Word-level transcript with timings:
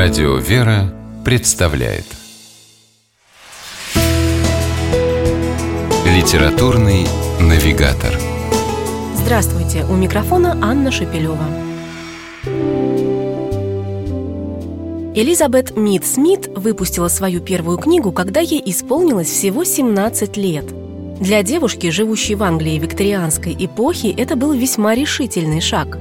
Радио 0.00 0.36
«Вера» 0.36 0.94
представляет 1.24 2.04
Литературный 6.06 7.04
навигатор 7.40 8.16
Здравствуйте! 9.16 9.84
У 9.90 9.96
микрофона 9.96 10.56
Анна 10.62 10.92
Шепелева. 10.92 11.44
Элизабет 15.16 15.76
Мид 15.76 16.06
Смит 16.06 16.46
выпустила 16.46 17.08
свою 17.08 17.40
первую 17.40 17.78
книгу, 17.78 18.12
когда 18.12 18.38
ей 18.38 18.62
исполнилось 18.64 19.28
всего 19.28 19.64
17 19.64 20.36
лет. 20.36 20.66
Для 21.18 21.42
девушки, 21.42 21.90
живущей 21.90 22.36
в 22.36 22.44
Англии 22.44 22.78
викторианской 22.78 23.56
эпохи, 23.58 24.14
это 24.16 24.36
был 24.36 24.52
весьма 24.52 24.94
решительный 24.94 25.60
шаг. 25.60 25.98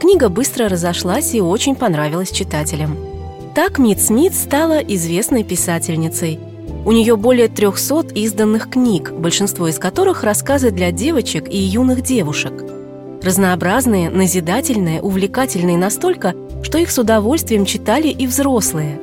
Книга 0.00 0.28
быстро 0.28 0.68
разошлась 0.68 1.34
и 1.34 1.40
очень 1.40 1.74
понравилась 1.74 2.30
читателям– 2.30 2.96
так 3.54 3.78
Мит 3.78 4.00
Смит 4.00 4.34
стала 4.34 4.78
известной 4.78 5.42
писательницей. 5.42 6.38
У 6.84 6.92
нее 6.92 7.16
более 7.16 7.48
300 7.48 8.14
изданных 8.14 8.70
книг, 8.70 9.12
большинство 9.12 9.66
из 9.68 9.78
которых 9.78 10.22
рассказы 10.22 10.70
для 10.70 10.92
девочек 10.92 11.48
и 11.48 11.56
юных 11.56 12.02
девушек. 12.02 12.52
Разнообразные, 13.22 14.08
назидательные, 14.08 15.02
увлекательные 15.02 15.76
настолько, 15.76 16.34
что 16.62 16.78
их 16.78 16.90
с 16.90 16.98
удовольствием 16.98 17.66
читали 17.66 18.08
и 18.08 18.26
взрослые. 18.26 19.00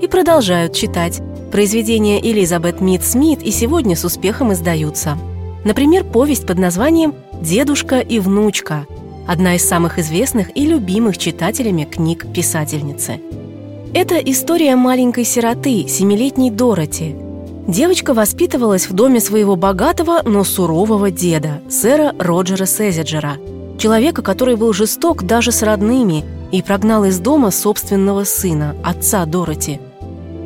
И 0.00 0.08
продолжают 0.08 0.72
читать. 0.72 1.20
Произведения 1.52 2.20
Элизабет 2.20 2.80
Мит 2.80 3.04
Смит 3.04 3.42
и 3.42 3.50
сегодня 3.50 3.96
с 3.96 4.04
успехом 4.04 4.52
издаются. 4.52 5.18
Например, 5.64 6.04
повесть 6.04 6.46
под 6.46 6.58
названием 6.58 7.14
«Дедушка 7.42 8.00
и 8.00 8.18
внучка», 8.18 8.86
одна 9.28 9.56
из 9.56 9.68
самых 9.68 9.98
известных 9.98 10.56
и 10.56 10.64
любимых 10.64 11.18
читателями 11.18 11.84
книг 11.84 12.26
писательницы– 12.32 13.20
это 13.92 14.16
история 14.18 14.76
маленькой 14.76 15.24
сироты, 15.24 15.88
семилетней 15.88 16.50
Дороти. 16.50 17.16
Девочка 17.66 18.14
воспитывалась 18.14 18.88
в 18.88 18.92
доме 18.92 19.20
своего 19.20 19.56
богатого, 19.56 20.22
но 20.24 20.44
сурового 20.44 21.10
деда, 21.10 21.60
сэра 21.68 22.14
Роджера 22.18 22.66
Сезиджера, 22.66 23.36
человека, 23.78 24.22
который 24.22 24.56
был 24.56 24.72
жесток 24.72 25.24
даже 25.24 25.50
с 25.52 25.62
родными 25.62 26.24
и 26.52 26.62
прогнал 26.62 27.04
из 27.04 27.18
дома 27.18 27.50
собственного 27.50 28.24
сына, 28.24 28.76
отца 28.84 29.24
Дороти. 29.26 29.80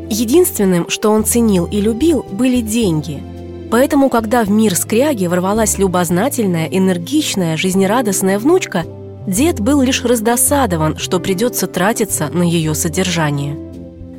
Единственным, 0.09 0.89
что 0.89 1.11
он 1.11 1.25
ценил 1.25 1.67
и 1.67 1.81
любил, 1.81 2.25
были 2.31 2.61
деньги. 2.61 3.23
Поэтому, 3.71 4.09
когда 4.09 4.45
в 4.45 4.51
мир 4.51 4.75
скряги 4.75 5.27
ворвалась 5.27 5.79
любознательная, 5.79 6.67
энергичная, 6.67 7.57
жизнерадостная 7.57 8.39
внучка– 8.39 8.85
Дед 9.27 9.59
был 9.61 9.81
лишь 9.81 10.05
раздосадован, 10.05 10.99
что 10.99 11.19
придется 11.19 11.67
тратиться 11.67 12.29
на 12.29 12.43
ее 12.43 12.75
содержание. 12.75 13.59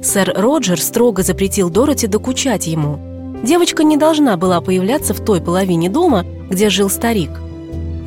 Сэр 0.02 0.34
Роджер 0.36 0.82
строго 0.82 1.22
запретил 1.22 1.70
Дороти 1.70 2.08
докучать 2.08 2.66
ему. 2.66 3.00
Девочка 3.44 3.84
не 3.84 3.98
должна 3.98 4.36
была 4.36 4.62
появляться 4.62 5.14
в 5.14 5.24
той 5.24 5.42
половине 5.42 5.90
дома, 5.90 6.26
где 6.50 6.70
жил 6.70 6.90
старик. 6.90 7.30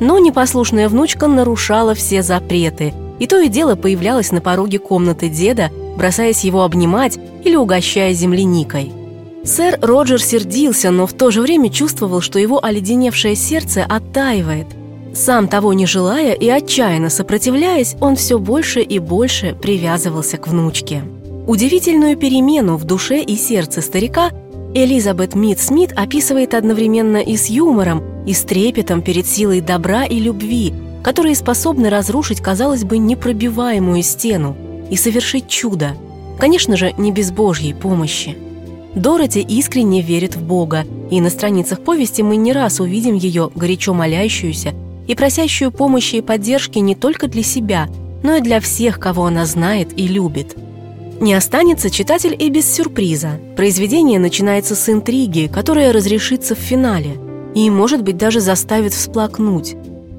Но 0.01 0.19
непослушная 0.19 0.89
внучка 0.89 1.27
нарушала 1.27 1.93
все 1.93 2.21
запреты, 2.21 2.93
и 3.19 3.27
то 3.27 3.39
и 3.39 3.47
дело 3.47 3.75
появлялась 3.75 4.31
на 4.31 4.41
пороге 4.41 4.79
комнаты 4.79 5.29
деда, 5.29 5.71
бросаясь 5.97 6.43
его 6.43 6.63
обнимать 6.63 7.17
или 7.45 7.55
угощая 7.55 8.13
земляникой. 8.13 8.91
Сэр 9.45 9.79
Роджер 9.81 10.21
сердился, 10.21 10.91
но 10.91 11.07
в 11.07 11.13
то 11.13 11.31
же 11.31 11.41
время 11.41 11.69
чувствовал, 11.69 12.19
что 12.19 12.39
его 12.39 12.63
оледеневшее 12.63 13.35
сердце 13.35 13.85
оттаивает– 13.85 14.67
сам 15.13 15.47
того 15.47 15.73
не 15.73 15.85
желая 15.85 16.33
и 16.33 16.47
отчаянно 16.47 17.09
сопротивляясь, 17.09 17.95
он 17.99 18.15
все 18.15 18.37
больше 18.37 18.81
и 18.81 18.99
больше 18.99 19.55
привязывался 19.59 20.37
к 20.37 20.47
внучке. 20.47 21.03
Удивительную 21.47 22.15
перемену 22.15 22.77
в 22.77 22.83
душе 22.83 23.21
и 23.21 23.35
сердце 23.35 23.81
старика 23.81 24.31
Элизабет 24.75 25.33
Мид 25.33 25.59
Смит 25.59 25.93
описывает 25.95 26.53
одновременно 26.53 27.17
и 27.17 27.35
с 27.37 27.47
юмором, 27.47 28.03
и 28.27 28.33
с 28.33 28.43
трепетом 28.43 29.01
перед 29.01 29.25
силой 29.25 29.61
добра 29.61 30.05
и 30.05 30.19
любви, 30.19 30.73
которые 31.03 31.35
способны 31.35 31.89
разрушить, 31.89 32.39
казалось 32.39 32.83
бы, 32.83 32.99
непробиваемую 32.99 34.03
стену 34.03 34.55
и 34.91 34.95
совершить 34.95 35.47
чудо. 35.47 35.95
Конечно 36.39 36.77
же, 36.77 36.93
не 36.97 37.11
без 37.11 37.31
Божьей 37.31 37.73
помощи. 37.73 38.37
Дороти 38.93 39.39
искренне 39.41 40.01
верит 40.01 40.35
в 40.35 40.43
Бога, 40.43 40.85
и 41.09 41.19
на 41.19 41.31
страницах 41.31 41.79
повести 41.83 42.21
мы 42.21 42.35
не 42.35 42.53
раз 42.53 42.79
увидим 42.79 43.15
ее 43.15 43.49
горячо 43.55 43.93
молящуюся 43.95 44.73
и 45.09 45.15
просящую 45.15 45.71
помощи 45.71 46.17
и 46.17 46.21
поддержки 46.21 46.77
не 46.77 46.93
только 46.93 47.27
для 47.27 47.41
себя, 47.41 47.87
но 48.21 48.35
и 48.35 48.41
для 48.41 48.59
всех, 48.59 48.99
кого 48.99 49.25
она 49.25 49.47
знает 49.47 49.99
и 49.99 50.07
любит. 50.07 50.55
Не 51.19 51.33
останется 51.33 51.89
читатель 51.89 52.35
и 52.37 52.47
без 52.49 52.71
сюрприза. 52.71 53.39
Произведение 53.57 54.19
начинается 54.19 54.75
с 54.75 54.87
интриги, 54.87 55.49
которая 55.51 55.91
разрешится 55.93 56.53
в 56.53 56.59
финале, 56.59 57.17
и, 57.55 57.71
может 57.71 58.03
быть, 58.03 58.17
даже 58.17 58.39
заставит 58.39 58.93
всплакнуть. 58.93 59.75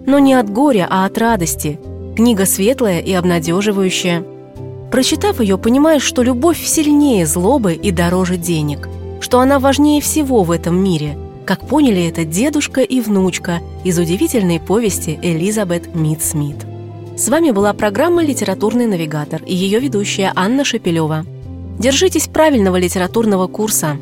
Но 0.06 0.18
не 0.18 0.34
от 0.34 0.50
горя, 0.50 0.88
а 0.90 1.06
от 1.06 1.16
радости. 1.18 1.78
Книга 2.16 2.44
светлая 2.44 2.98
и 2.98 3.12
обнадеживающая. 3.12 4.24
Прочитав 4.90 5.40
ее, 5.40 5.56
понимаешь, 5.56 6.02
что 6.02 6.24
любовь 6.24 6.64
сильнее 6.64 7.26
злобы 7.26 7.74
и 7.74 7.92
дороже 7.92 8.36
денег, 8.36 8.88
что 9.20 9.38
она 9.38 9.60
важнее 9.60 10.00
всего 10.00 10.42
в 10.42 10.50
этом 10.50 10.82
мире– 10.82 11.16
как 11.50 11.66
поняли 11.66 12.06
это 12.06 12.24
дедушка 12.24 12.82
и 12.82 13.00
внучка 13.00 13.58
из 13.82 13.98
удивительной 13.98 14.60
повести 14.60 15.18
Элизабет 15.20 15.92
Мид 15.96 16.22
Смит. 16.22 16.58
С 17.16 17.28
вами 17.28 17.50
была 17.50 17.72
программа 17.72 18.22
«Литературный 18.22 18.86
навигатор» 18.86 19.42
и 19.42 19.52
ее 19.52 19.80
ведущая 19.80 20.32
Анна 20.36 20.64
Шепелева. 20.64 21.24
Держитесь 21.76 22.28
правильного 22.28 22.76
литературного 22.76 23.48
курса. 23.48 23.96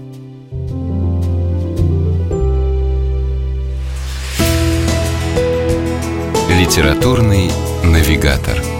«Литературный 6.50 7.50
навигатор» 7.82 8.77